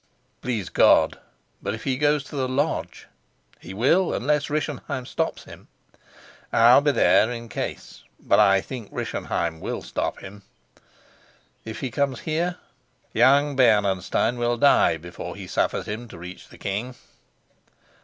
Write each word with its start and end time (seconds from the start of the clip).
"Please 0.41 0.67
God. 0.69 1.19
But 1.61 1.75
if 1.75 1.83
he 1.83 1.95
goes 1.95 2.23
to 2.23 2.35
the 2.35 2.47
lodge? 2.47 3.05
He 3.59 3.71
will, 3.71 4.15
unless 4.15 4.49
Rischenheim 4.49 5.05
stops 5.05 5.43
him." 5.43 5.67
"I'll 6.51 6.81
be 6.81 6.89
there 6.91 7.29
in 7.31 7.49
case 7.49 8.03
but 8.19 8.39
I 8.39 8.61
think 8.61 8.89
Rischenheim 8.91 9.59
will 9.59 9.83
stop 9.83 10.17
him." 10.21 10.41
"If 11.65 11.81
he 11.81 11.91
comes 11.91 12.21
here?" 12.21 12.57
"Young 13.13 13.55
Bernenstein 13.55 14.39
will 14.39 14.57
die 14.57 14.97
before 14.97 15.35
he 15.35 15.45
suffers 15.45 15.87
him 15.87 16.07
to 16.07 16.17
reach 16.17 16.49
the 16.49 16.57
king." 16.57 16.95